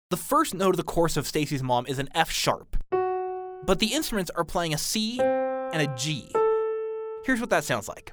The 0.10 0.18
first 0.18 0.54
note 0.54 0.72
of 0.72 0.78
the 0.78 0.84
chorus 0.84 1.16
of 1.18 1.26
Stacy's 1.26 1.64
mom 1.64 1.86
is 1.88 2.00
an 2.00 2.10
F 2.14 2.30
sharp, 2.30 2.76
but 2.92 3.80
the 3.80 3.94
instruments 3.94 4.30
are 4.36 4.44
playing 4.44 4.74
a 4.74 4.78
C 4.78 5.20
and 5.22 5.82
a 5.82 5.96
G. 5.96 6.32
Here's 7.30 7.40
what 7.40 7.52
that 7.52 7.64
sounds 7.64 7.88
like. 7.88 8.12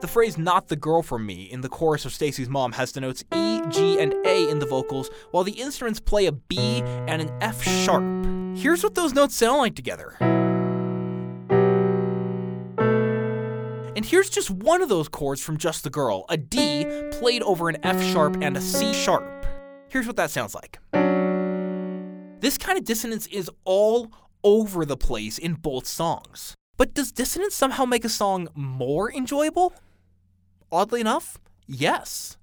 The 0.00 0.08
phrase 0.08 0.38
not 0.38 0.68
the 0.68 0.76
girl 0.76 1.02
from 1.02 1.26
me 1.26 1.42
in 1.42 1.60
the 1.60 1.68
chorus 1.68 2.06
of 2.06 2.14
Stacy's 2.14 2.48
mom 2.48 2.72
has 2.72 2.92
the 2.92 3.02
notes 3.02 3.22
E, 3.34 3.60
G, 3.68 4.00
and 4.00 4.14
A 4.24 4.48
in 4.48 4.60
the 4.60 4.64
vocals, 4.64 5.10
while 5.30 5.44
the 5.44 5.52
instruments 5.52 6.00
play 6.00 6.24
a 6.24 6.32
B 6.32 6.80
and 7.06 7.20
an 7.20 7.30
F 7.42 7.62
sharp. 7.62 8.02
Here's 8.56 8.82
what 8.82 8.94
those 8.94 9.12
notes 9.12 9.36
sound 9.36 9.58
like 9.58 9.74
together. 9.74 10.16
And 13.94 14.06
here's 14.06 14.30
just 14.30 14.50
one 14.50 14.80
of 14.80 14.88
those 14.88 15.08
chords 15.08 15.42
from 15.42 15.58
Just 15.58 15.84
the 15.84 15.90
Girl 15.90 16.24
a 16.30 16.38
D 16.38 16.86
played 17.10 17.42
over 17.42 17.68
an 17.68 17.76
F 17.82 18.02
sharp 18.02 18.38
and 18.40 18.56
a 18.56 18.60
C 18.62 18.94
sharp. 18.94 19.44
Here's 19.90 20.06
what 20.06 20.16
that 20.16 20.30
sounds 20.30 20.54
like. 20.54 20.78
This 22.40 22.56
kind 22.56 22.78
of 22.78 22.84
dissonance 22.86 23.26
is 23.26 23.50
all 23.66 24.10
over 24.42 24.86
the 24.86 24.96
place 24.96 25.36
in 25.36 25.52
both 25.52 25.86
songs. 25.86 26.55
But 26.76 26.92
does 26.92 27.12
dissonance 27.12 27.54
somehow 27.54 27.84
make 27.86 28.04
a 28.04 28.10
song 28.10 28.48
more 28.54 29.10
enjoyable? 29.10 29.72
Oddly 30.70 31.00
enough, 31.00 31.38
yes. 31.66 32.36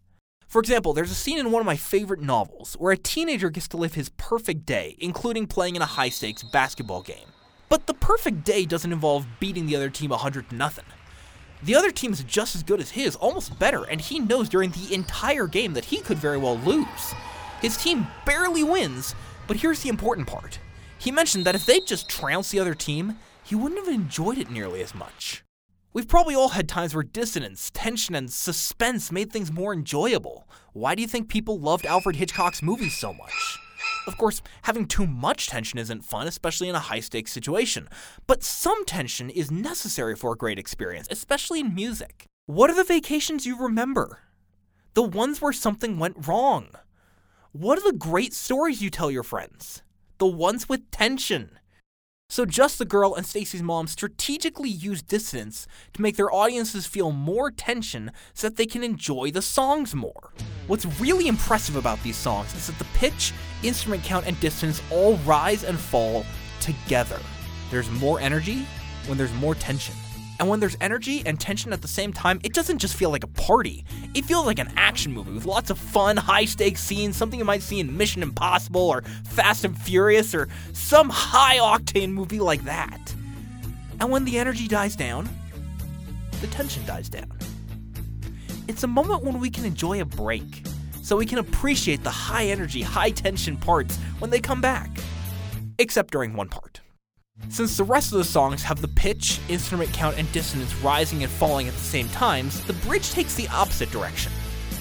For 0.47 0.59
example, 0.59 0.93
there's 0.93 1.11
a 1.11 1.15
scene 1.15 1.37
in 1.39 1.51
one 1.51 1.59
of 1.59 1.65
my 1.65 1.75
favorite 1.75 2.21
novels 2.21 2.75
where 2.79 2.91
a 2.91 2.97
teenager 2.97 3.49
gets 3.49 3.67
to 3.69 3.77
live 3.77 3.93
his 3.93 4.09
perfect 4.09 4.65
day, 4.65 4.95
including 4.99 5.47
playing 5.47 5.75
in 5.75 5.81
a 5.81 5.87
high 5.87 6.09
stakes 6.09 6.43
basketball 6.43 7.01
game. 7.01 7.27
But 7.69 7.87
the 7.87 7.93
perfect 7.93 8.43
day 8.43 8.65
doesn't 8.65 8.91
involve 8.91 9.27
beating 9.39 9.65
the 9.65 9.75
other 9.75 9.89
team 9.89 10.09
100 10.11 10.49
to 10.49 10.55
nothing. 10.55 10.85
The 11.63 11.75
other 11.75 11.91
team 11.91 12.11
is 12.11 12.23
just 12.23 12.55
as 12.55 12.63
good 12.63 12.79
as 12.79 12.91
his, 12.91 13.15
almost 13.15 13.57
better, 13.57 13.83
and 13.85 14.01
he 14.01 14.19
knows 14.19 14.49
during 14.49 14.71
the 14.71 14.93
entire 14.93 15.47
game 15.47 15.73
that 15.73 15.85
he 15.85 16.01
could 16.01 16.17
very 16.17 16.37
well 16.37 16.57
lose. 16.57 17.13
His 17.61 17.77
team 17.77 18.07
barely 18.25 18.63
wins, 18.63 19.15
but 19.47 19.57
here's 19.57 19.81
the 19.81 19.89
important 19.89 20.27
part. 20.27 20.59
He 20.97 21.11
mentioned 21.11 21.45
that 21.45 21.55
if 21.55 21.65
they 21.65 21.79
just 21.79 22.09
trounced 22.09 22.51
the 22.51 22.59
other 22.59 22.75
team, 22.75 23.17
he 23.43 23.55
wouldn't 23.55 23.85
have 23.85 23.93
enjoyed 23.93 24.38
it 24.38 24.50
nearly 24.50 24.81
as 24.81 24.95
much. 24.95 25.43
We've 25.93 26.07
probably 26.07 26.33
all 26.33 26.50
had 26.50 26.67
times 26.67 26.95
where 26.95 27.03
dissonance, 27.03 27.69
tension, 27.71 28.15
and 28.15 28.31
suspense 28.31 29.12
made 29.12 29.31
things 29.31 29.51
more 29.51 29.73
enjoyable. 29.73 30.47
Why 30.73 30.95
do 30.95 31.01
you 31.01 31.07
think 31.07 31.29
people 31.29 31.59
loved 31.59 31.85
Alfred 31.85 32.15
Hitchcock's 32.15 32.63
movies 32.63 32.95
so 32.95 33.13
much? 33.13 33.59
Of 34.07 34.17
course, 34.17 34.41
having 34.63 34.88
too 34.88 35.05
much 35.05 35.47
tension 35.47 35.77
isn't 35.77 36.03
fun, 36.03 36.27
especially 36.27 36.67
in 36.67 36.75
a 36.75 36.79
high 36.79 37.00
stakes 37.00 37.31
situation, 37.31 37.88
but 38.27 38.43
some 38.43 38.85
tension 38.85 39.29
is 39.29 39.51
necessary 39.51 40.15
for 40.15 40.33
a 40.33 40.38
great 40.38 40.57
experience, 40.57 41.07
especially 41.12 41.59
in 41.59 41.75
music. 41.75 42.25
What 42.47 42.69
are 42.69 42.75
the 42.75 42.83
vacations 42.83 43.45
you 43.45 43.57
remember? 43.57 44.19
The 44.95 45.03
ones 45.03 45.41
where 45.41 45.53
something 45.53 46.00
went 46.00 46.27
wrong. 46.27 46.69
What 47.51 47.77
are 47.77 47.91
the 47.91 47.97
great 47.97 48.33
stories 48.33 48.81
you 48.81 48.89
tell 48.89 49.12
your 49.12 49.23
friends? 49.23 49.83
The 50.17 50.27
ones 50.27 50.67
with 50.67 50.89
tension. 50.91 51.59
So 52.33 52.47
Just 52.47 52.79
the 52.79 52.85
Girl 52.85 53.13
and 53.13 53.27
Stacy's 53.27 53.61
mom 53.61 53.85
strategically 53.85 54.67
use 54.67 55.03
dissonance 55.03 55.67
to 55.93 56.01
make 56.01 56.15
their 56.15 56.33
audiences 56.33 56.87
feel 56.87 57.11
more 57.11 57.51
tension 57.51 58.11
so 58.33 58.49
that 58.49 58.55
they 58.55 58.65
can 58.65 58.83
enjoy 58.83 59.29
the 59.29 59.43
songs 59.43 59.93
more. 59.93 60.31
What's 60.65 60.87
really 60.99 61.27
impressive 61.27 61.75
about 61.75 62.01
these 62.01 62.15
songs 62.15 62.51
is 62.55 62.65
that 62.65 62.79
the 62.79 62.87
pitch, 62.95 63.33
instrument 63.61 64.03
count, 64.03 64.25
and 64.25 64.39
dissonance 64.39 64.81
all 64.89 65.17
rise 65.17 65.63
and 65.63 65.77
fall 65.77 66.25
together. 66.59 67.19
There's 67.69 67.91
more 67.91 68.19
energy 68.19 68.65
when 69.05 69.19
there's 69.19 69.33
more 69.33 69.53
tension. 69.53 69.93
And 70.39 70.49
when 70.49 70.59
there's 70.59 70.75
energy 70.81 71.21
and 71.25 71.39
tension 71.39 71.71
at 71.73 71.81
the 71.81 71.87
same 71.87 72.11
time, 72.11 72.39
it 72.43 72.53
doesn't 72.53 72.79
just 72.79 72.95
feel 72.95 73.11
like 73.11 73.23
a 73.23 73.27
party. 73.27 73.85
It 74.13 74.25
feels 74.25 74.45
like 74.45 74.59
an 74.59 74.71
action 74.75 75.13
movie 75.13 75.31
with 75.31 75.45
lots 75.45 75.69
of 75.69 75.77
fun, 75.77 76.17
high 76.17 76.45
stakes 76.45 76.81
scenes, 76.81 77.15
something 77.15 77.39
you 77.39 77.45
might 77.45 77.61
see 77.61 77.79
in 77.79 77.95
Mission 77.95 78.23
Impossible 78.23 78.81
or 78.81 79.03
Fast 79.25 79.63
and 79.63 79.77
Furious 79.77 80.33
or 80.33 80.49
some 80.73 81.09
high 81.09 81.57
octane 81.57 82.11
movie 82.11 82.39
like 82.39 82.63
that. 82.63 83.13
And 83.99 84.09
when 84.09 84.25
the 84.25 84.37
energy 84.37 84.67
dies 84.67 84.95
down, 84.95 85.29
the 86.41 86.47
tension 86.47 86.85
dies 86.85 87.09
down. 87.09 87.31
It's 88.67 88.83
a 88.83 88.87
moment 88.87 89.23
when 89.23 89.39
we 89.39 89.49
can 89.49 89.65
enjoy 89.65 90.01
a 90.01 90.05
break, 90.05 90.65
so 91.01 91.15
we 91.15 91.25
can 91.25 91.37
appreciate 91.37 92.03
the 92.03 92.09
high 92.09 92.45
energy, 92.45 92.81
high 92.81 93.11
tension 93.11 93.55
parts 93.55 93.97
when 94.19 94.29
they 94.29 94.39
come 94.39 94.61
back. 94.61 94.89
Except 95.79 96.11
during 96.11 96.33
one 96.33 96.49
part. 96.49 96.73
Since 97.49 97.77
the 97.77 97.83
rest 97.83 98.11
of 98.11 98.17
the 98.17 98.23
songs 98.23 98.63
have 98.63 98.81
the 98.81 98.87
pitch, 98.87 99.39
instrument 99.47 99.93
count, 99.93 100.17
and 100.17 100.31
dissonance 100.31 100.73
rising 100.77 101.23
and 101.23 101.31
falling 101.31 101.67
at 101.67 101.73
the 101.75 101.79
same 101.79 102.09
times, 102.09 102.63
the 102.65 102.73
bridge 102.73 103.11
takes 103.11 103.35
the 103.35 103.47
opposite 103.49 103.91
direction. 103.91 104.31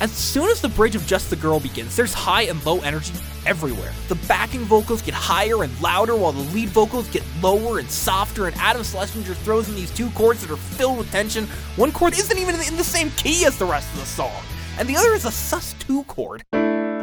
As 0.01 0.11
soon 0.11 0.49
as 0.49 0.61
the 0.61 0.71
bridge 0.71 0.97
of 0.97 1.07
Just 1.07 1.29
the 1.29 1.37
Girl 1.37 1.61
begins, 1.61 1.95
there's 1.97 2.15
high 2.15 2.43
and 2.45 2.65
low 2.65 2.81
energy 2.81 3.13
everywhere. 3.45 3.93
The 4.09 4.15
backing 4.27 4.63
vocals 4.63 5.03
get 5.03 5.15
higher 5.15 5.65
and 5.65 5.83
louder 5.83 6.17
while 6.17 6.33
the 6.33 6.51
lead 6.55 6.71
vocals 6.71 7.09
get 7.09 7.23
lower 7.43 7.79
and 7.79 7.91
softer, 7.91 8.47
and 8.47 8.57
Adam 8.57 8.83
Schlesinger 8.83 9.35
throws 9.35 9.69
in 9.69 9.75
these 9.75 9.91
two 9.91 10.11
chords 10.11 10.41
that 10.41 10.51
are 10.51 10.57
filled 10.57 10.99
with 10.99 11.11
tension. 11.11 11.47
One 11.77 11.93
chord 11.93 12.15
isn't 12.15 12.39
even 12.39 12.55
in 12.55 12.77
the 12.77 12.85
same 12.85 13.11
key 13.13 13.45
as 13.45 13.59
the 13.59 13.67
rest 13.67 13.93
of 13.93 14.01
the 14.01 14.07
song, 14.07 14.43
and 14.79 14.89
the 14.89 14.97
other 14.97 15.13
is 15.13 15.25
a 15.25 15.29
sus2 15.29 16.07
chord. 16.07 16.45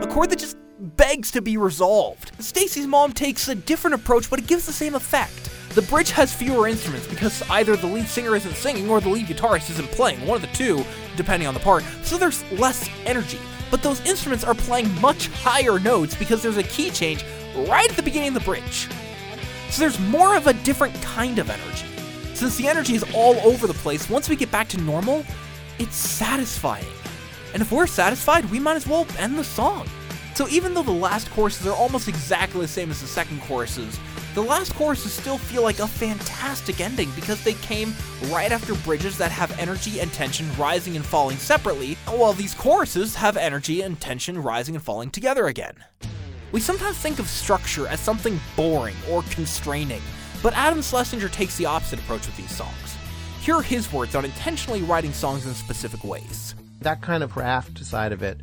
Chord 0.09 0.31
that 0.31 0.39
just 0.39 0.57
begs 0.79 1.31
to 1.31 1.41
be 1.41 1.57
resolved. 1.57 2.31
Stacy's 2.39 2.87
mom 2.87 3.13
takes 3.13 3.47
a 3.47 3.55
different 3.55 3.93
approach, 3.93 4.29
but 4.29 4.39
it 4.39 4.47
gives 4.47 4.65
the 4.65 4.73
same 4.73 4.95
effect. 4.95 5.49
The 5.75 5.83
bridge 5.83 6.09
has 6.11 6.33
fewer 6.33 6.67
instruments 6.67 7.05
because 7.05 7.43
either 7.49 7.75
the 7.75 7.87
lead 7.87 8.07
singer 8.07 8.35
isn't 8.35 8.55
singing 8.55 8.89
or 8.89 8.99
the 8.99 9.09
lead 9.09 9.27
guitarist 9.27 9.69
isn't 9.69 9.91
playing, 9.91 10.25
one 10.25 10.37
of 10.37 10.41
the 10.41 10.55
two, 10.55 10.83
depending 11.15 11.47
on 11.47 11.53
the 11.53 11.59
part, 11.59 11.83
so 12.03 12.17
there's 12.17 12.43
less 12.53 12.89
energy. 13.05 13.39
But 13.69 13.83
those 13.83 14.03
instruments 14.05 14.43
are 14.43 14.55
playing 14.55 14.99
much 14.99 15.27
higher 15.27 15.79
notes 15.79 16.15
because 16.15 16.41
there's 16.41 16.57
a 16.57 16.63
key 16.63 16.89
change 16.89 17.23
right 17.67 17.89
at 17.89 17.95
the 17.95 18.01
beginning 18.01 18.29
of 18.29 18.33
the 18.33 18.39
bridge. 18.39 18.87
So 19.69 19.81
there's 19.81 19.99
more 19.99 20.35
of 20.35 20.47
a 20.47 20.53
different 20.53 20.99
kind 21.03 21.37
of 21.37 21.51
energy. 21.51 21.85
Since 22.33 22.55
the 22.55 22.67
energy 22.67 22.95
is 22.95 23.05
all 23.13 23.35
over 23.41 23.67
the 23.67 23.75
place, 23.75 24.09
once 24.09 24.27
we 24.27 24.35
get 24.35 24.49
back 24.49 24.69
to 24.69 24.81
normal, 24.81 25.23
it's 25.77 25.95
satisfying. 25.95 26.85
And 27.53 27.61
if 27.61 27.71
we're 27.71 27.85
satisfied, 27.85 28.49
we 28.49 28.59
might 28.59 28.75
as 28.75 28.87
well 28.87 29.05
end 29.19 29.37
the 29.37 29.43
song. 29.43 29.87
So 30.39 30.47
even 30.47 30.73
though 30.73 30.83
the 30.83 30.91
last 30.91 31.29
choruses 31.31 31.67
are 31.67 31.75
almost 31.75 32.07
exactly 32.07 32.61
the 32.61 32.67
same 32.69 32.91
as 32.91 33.01
the 33.01 33.07
second 33.07 33.41
choruses, 33.41 33.99
the 34.35 34.41
last 34.41 34.73
choruses 34.73 35.11
still 35.11 35.37
feel 35.37 35.63
like 35.63 35.79
a 35.79 35.85
fantastic 35.85 36.79
ending 36.79 37.11
because 37.13 37.43
they 37.43 37.55
came 37.55 37.93
right 38.27 38.49
after 38.49 38.73
bridges 38.75 39.17
that 39.17 39.31
have 39.31 39.59
energy 39.59 39.99
and 39.99 40.13
tension 40.13 40.47
rising 40.57 40.95
and 40.95 41.05
falling 41.05 41.35
separately, 41.35 41.95
while 42.05 42.31
these 42.31 42.53
choruses 42.53 43.15
have 43.15 43.35
energy 43.35 43.81
and 43.81 43.99
tension 43.99 44.41
rising 44.41 44.75
and 44.75 44.83
falling 44.85 45.09
together 45.09 45.47
again. 45.47 45.75
We 46.53 46.61
sometimes 46.61 46.95
think 46.95 47.19
of 47.19 47.27
structure 47.27 47.87
as 47.87 47.99
something 47.99 48.39
boring 48.55 48.95
or 49.09 49.23
constraining, 49.23 50.01
but 50.41 50.53
Adam 50.53 50.81
Schlesinger 50.81 51.27
takes 51.27 51.57
the 51.57 51.65
opposite 51.65 51.99
approach 51.99 52.25
with 52.25 52.37
these 52.37 52.55
songs. 52.55 52.95
Here 53.41 53.55
are 53.55 53.61
his 53.61 53.91
words 53.91 54.15
on 54.15 54.23
intentionally 54.23 54.83
writing 54.83 55.11
songs 55.11 55.45
in 55.45 55.53
specific 55.53 56.05
ways. 56.05 56.55
That 56.79 57.01
kind 57.01 57.23
of 57.23 57.31
craft 57.31 57.83
side 57.83 58.13
of 58.13 58.23
it 58.23 58.39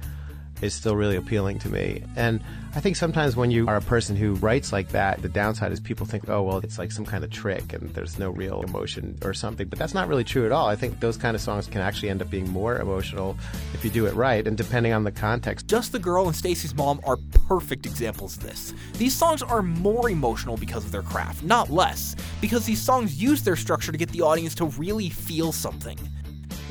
is 0.62 0.74
still 0.74 0.96
really 0.96 1.16
appealing 1.16 1.58
to 1.60 1.68
me. 1.68 2.02
And 2.16 2.42
I 2.74 2.80
think 2.80 2.96
sometimes 2.96 3.36
when 3.36 3.50
you 3.50 3.66
are 3.68 3.76
a 3.76 3.82
person 3.82 4.16
who 4.16 4.34
writes 4.34 4.72
like 4.72 4.90
that, 4.90 5.22
the 5.22 5.28
downside 5.28 5.72
is 5.72 5.80
people 5.80 6.04
think, 6.04 6.28
oh, 6.28 6.42
well, 6.42 6.58
it's 6.58 6.78
like 6.78 6.92
some 6.92 7.06
kind 7.06 7.24
of 7.24 7.30
trick 7.30 7.72
and 7.72 7.88
there's 7.94 8.18
no 8.18 8.30
real 8.30 8.62
emotion 8.62 9.18
or 9.24 9.32
something. 9.32 9.66
But 9.68 9.78
that's 9.78 9.94
not 9.94 10.08
really 10.08 10.24
true 10.24 10.44
at 10.44 10.52
all. 10.52 10.66
I 10.66 10.76
think 10.76 11.00
those 11.00 11.16
kind 11.16 11.34
of 11.34 11.40
songs 11.40 11.66
can 11.66 11.80
actually 11.80 12.10
end 12.10 12.20
up 12.20 12.30
being 12.30 12.50
more 12.50 12.78
emotional 12.78 13.36
if 13.72 13.84
you 13.84 13.90
do 13.90 14.06
it 14.06 14.14
right 14.14 14.46
and 14.46 14.56
depending 14.56 14.92
on 14.92 15.04
the 15.04 15.12
context. 15.12 15.68
Just 15.68 15.92
the 15.92 15.98
Girl 15.98 16.26
and 16.26 16.36
Stacy's 16.36 16.74
Mom 16.74 17.00
are 17.04 17.16
perfect 17.48 17.86
examples 17.86 18.36
of 18.36 18.42
this. 18.42 18.74
These 18.94 19.14
songs 19.14 19.42
are 19.42 19.62
more 19.62 20.10
emotional 20.10 20.56
because 20.56 20.84
of 20.84 20.92
their 20.92 21.02
craft, 21.02 21.44
not 21.44 21.70
less, 21.70 22.14
because 22.40 22.66
these 22.66 22.82
songs 22.82 23.20
use 23.20 23.42
their 23.42 23.56
structure 23.56 23.90
to 23.90 23.98
get 23.98 24.10
the 24.10 24.20
audience 24.20 24.54
to 24.56 24.66
really 24.66 25.08
feel 25.08 25.50
something. 25.50 25.98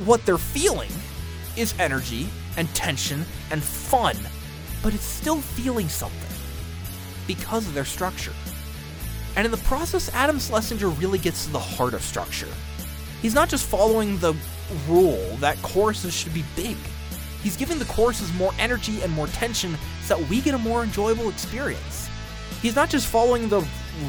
What 0.04 0.24
they're 0.24 0.38
feeling 0.38 0.90
is 1.56 1.74
energy 1.80 2.28
and 2.56 2.72
tension 2.74 3.24
and 3.50 3.62
fun, 3.62 4.16
but 4.82 4.94
it's 4.94 5.04
still 5.04 5.40
feeling 5.40 5.88
something 5.88 6.20
because 7.26 7.66
of 7.66 7.74
their 7.74 7.84
structure. 7.84 8.32
And 9.36 9.44
in 9.44 9.50
the 9.50 9.58
process, 9.58 10.12
Adam 10.14 10.38
Schlesinger 10.38 10.88
really 10.88 11.18
gets 11.18 11.44
to 11.46 11.52
the 11.52 11.58
heart 11.58 11.94
of 11.94 12.02
structure. 12.02 12.48
He's 13.20 13.34
not 13.34 13.48
just 13.48 13.66
following 13.66 14.18
the 14.18 14.34
rule 14.88 15.36
that 15.40 15.60
choruses 15.62 16.14
should 16.14 16.34
be 16.34 16.44
big. 16.54 16.76
He's 17.42 17.56
giving 17.56 17.78
the 17.78 17.84
choruses 17.84 18.32
more 18.34 18.52
energy 18.58 19.02
and 19.02 19.12
more 19.12 19.26
tension 19.28 19.76
so 20.02 20.16
that 20.16 20.28
we 20.28 20.40
get 20.40 20.54
a 20.54 20.58
more 20.58 20.82
enjoyable 20.82 21.28
experience. 21.28 22.08
He's 22.62 22.74
not 22.74 22.90
just 22.90 23.06
following 23.06 23.48
the 23.48 23.66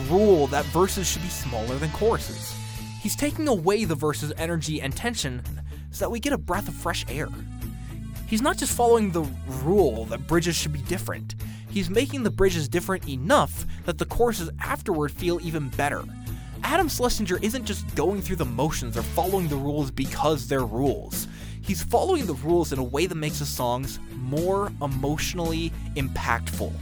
rule 0.10 0.48
that 0.48 0.66
verses 0.66 1.08
should 1.08 1.22
be 1.22 1.28
smaller 1.28 1.76
than 1.76 1.92
choruses. 1.92 2.54
He's 3.02 3.16
taking 3.16 3.48
away 3.48 3.86
the 3.86 3.96
verses' 3.96 4.34
energy 4.38 4.82
and 4.82 4.96
tension 4.96 5.42
so 5.92 6.06
that 6.06 6.10
we 6.10 6.20
get 6.20 6.34
a 6.34 6.38
breath 6.38 6.68
of 6.68 6.74
fresh 6.74 7.06
air. 7.10 7.30
He's 8.28 8.42
not 8.42 8.58
just 8.58 8.76
following 8.76 9.12
the 9.12 9.26
rule 9.64 10.04
that 10.06 10.28
bridges 10.28 10.56
should 10.56 10.74
be 10.74 10.82
different, 10.82 11.36
he's 11.70 11.90
making 11.90 12.24
the 12.24 12.30
bridges 12.30 12.68
different 12.68 13.08
enough 13.08 13.66
that 13.86 13.98
the 13.98 14.06
choruses 14.06 14.50
afterward 14.60 15.14
feel 15.14 15.40
even 15.42 15.70
better. 15.70 16.04
Adam 16.62 16.90
Schlesinger 16.90 17.40
isn't 17.42 17.64
just 17.64 17.96
going 17.96 18.22
through 18.22 18.36
the 18.36 18.44
motions 18.44 18.98
or 18.98 19.04
following 19.04 19.48
the 19.48 19.56
rules 19.56 19.92
because 19.92 20.46
they're 20.46 20.66
rules. 20.66 21.28
He's 21.62 21.82
following 21.82 22.26
the 22.26 22.34
rules 22.34 22.74
in 22.74 22.80
a 22.80 22.84
way 22.84 23.06
that 23.06 23.16
makes 23.16 23.40
the 23.40 23.46
songs 23.46 24.00
more 24.16 24.74
emotionally 24.82 25.72
impactful 25.96 26.74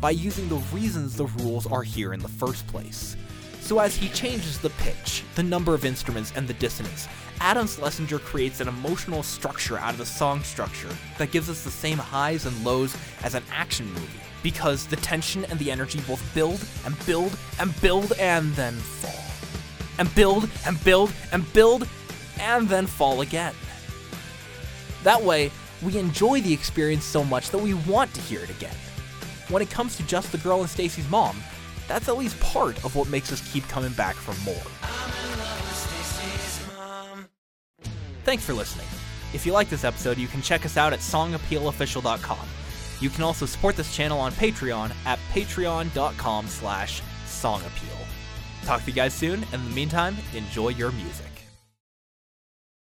by 0.00 0.12
using 0.12 0.48
the 0.48 0.62
reasons 0.72 1.14
the 1.14 1.26
rules 1.26 1.66
are 1.66 1.82
here 1.82 2.14
in 2.14 2.20
the 2.20 2.28
first 2.28 2.66
place. 2.68 3.16
So 3.60 3.80
as 3.80 3.96
he 3.96 4.08
changes 4.08 4.58
the 4.58 4.70
pitch, 4.70 5.24
the 5.34 5.42
number 5.42 5.74
of 5.74 5.84
instruments, 5.84 6.32
and 6.36 6.46
the 6.46 6.54
dissonance, 6.54 7.08
Adam 7.40 7.66
Schlesinger 7.66 8.18
creates 8.18 8.60
an 8.60 8.68
emotional 8.68 9.22
structure 9.22 9.78
out 9.78 9.92
of 9.92 9.98
the 9.98 10.06
song 10.06 10.42
structure 10.42 10.88
that 11.18 11.30
gives 11.30 11.50
us 11.50 11.64
the 11.64 11.70
same 11.70 11.98
highs 11.98 12.46
and 12.46 12.64
lows 12.64 12.96
as 13.22 13.34
an 13.34 13.42
action 13.52 13.86
movie. 13.92 14.20
Because 14.42 14.86
the 14.86 14.96
tension 14.96 15.44
and 15.46 15.58
the 15.58 15.70
energy 15.70 16.00
both 16.06 16.22
build 16.34 16.64
and 16.84 16.96
build 17.06 17.36
and 17.58 17.78
build 17.80 18.12
and 18.18 18.52
then 18.54 18.74
fall. 18.74 19.24
And 19.98 20.14
build 20.14 20.48
and 20.66 20.82
build 20.84 21.12
and 21.32 21.52
build 21.52 21.88
and 22.40 22.68
then 22.68 22.86
fall 22.86 23.20
again. 23.20 23.54
That 25.02 25.22
way, 25.22 25.50
we 25.82 25.98
enjoy 25.98 26.40
the 26.40 26.52
experience 26.52 27.04
so 27.04 27.22
much 27.22 27.50
that 27.50 27.58
we 27.58 27.74
want 27.74 28.12
to 28.14 28.20
hear 28.20 28.42
it 28.42 28.50
again. 28.50 28.74
When 29.48 29.62
it 29.62 29.70
comes 29.70 29.96
to 29.96 30.06
just 30.06 30.32
the 30.32 30.38
girl 30.38 30.60
and 30.60 30.70
Stacy's 30.70 31.08
mom, 31.08 31.36
that's 31.86 32.08
at 32.08 32.18
least 32.18 32.38
part 32.40 32.82
of 32.84 32.96
what 32.96 33.08
makes 33.08 33.32
us 33.32 33.52
keep 33.52 33.66
coming 33.68 33.92
back 33.92 34.16
for 34.16 34.34
more. 34.44 34.85
Thanks 38.26 38.44
for 38.44 38.54
listening. 38.54 38.88
If 39.34 39.46
you 39.46 39.52
like 39.52 39.70
this 39.70 39.84
episode, 39.84 40.18
you 40.18 40.26
can 40.26 40.42
check 40.42 40.66
us 40.66 40.76
out 40.76 40.92
at 40.92 40.98
songappealofficial.com. 40.98 42.48
You 42.98 43.08
can 43.08 43.22
also 43.22 43.46
support 43.46 43.76
this 43.76 43.94
channel 43.94 44.18
on 44.18 44.32
Patreon 44.32 44.92
at 45.04 45.20
patreon.com 45.30 46.48
slash 46.48 47.02
songappeal. 47.24 48.04
Talk 48.64 48.82
to 48.82 48.90
you 48.90 48.96
guys 48.96 49.14
soon, 49.14 49.44
and 49.52 49.62
in 49.62 49.68
the 49.68 49.74
meantime, 49.76 50.16
enjoy 50.34 50.70
your 50.70 50.90
music. 50.90 51.35